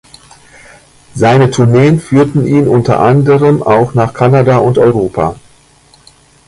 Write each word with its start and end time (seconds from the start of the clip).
Seine 1.13 1.51
Tourneen 1.51 1.99
führten 1.99 2.43
ihn 2.47 2.67
unter 2.67 3.01
anderem 3.01 3.61
auch 3.61 3.93
nach 3.93 4.15
Kanada 4.15 4.57
und 4.57 4.79
Europa. 4.79 5.35